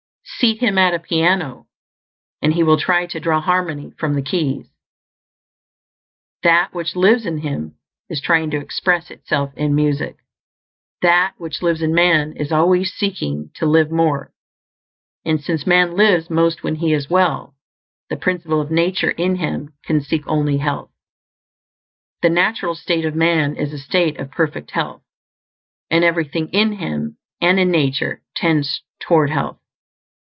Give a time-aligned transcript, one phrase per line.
[0.39, 1.67] Seat him at a piano,
[2.41, 4.65] and he will try to draw harmony from the keys;
[6.41, 7.75] That which lives in him
[8.09, 10.17] is trying to express Itself in music.
[11.03, 14.31] That which lives in man is always seeking to live more;
[15.23, 17.53] and since man lives most when he is well,
[18.09, 20.89] the Principle of Nature in him can seek only health.
[22.23, 25.03] The natural state of man is a state of perfect health;
[25.91, 29.59] and everything in him, and in nature, tends toward health.